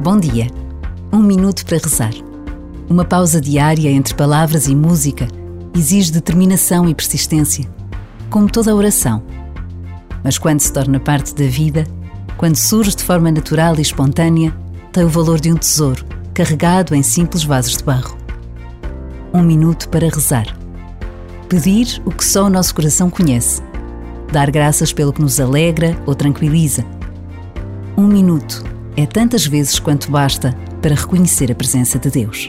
[0.00, 0.46] Bom dia.
[1.12, 2.12] Um minuto para rezar.
[2.88, 5.26] Uma pausa diária entre palavras e música
[5.76, 7.68] exige determinação e persistência,
[8.30, 9.24] como toda oração.
[10.22, 11.84] Mas quando se torna parte da vida,
[12.36, 14.54] quando surge de forma natural e espontânea,
[14.92, 18.16] tem o valor de um tesouro carregado em simples vasos de barro.
[19.34, 20.46] Um minuto para rezar.
[21.48, 23.60] Pedir o que só o nosso coração conhece.
[24.30, 26.84] Dar graças pelo que nos alegra ou tranquiliza.
[27.96, 30.52] Um minuto é tantas vezes quanto basta
[30.82, 32.48] para reconhecer a presença de Deus.